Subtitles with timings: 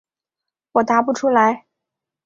[0.71, 1.67] 我答不出来。